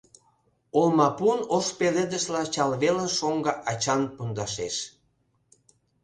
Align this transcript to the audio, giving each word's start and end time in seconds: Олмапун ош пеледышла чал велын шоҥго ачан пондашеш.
Олмапун 0.79 1.39
ош 1.55 1.67
пеледышла 1.77 2.41
чал 2.53 2.71
велын 2.81 3.09
шоҥго 3.17 3.53
ачан 3.71 4.01
пондашеш. 4.15 4.75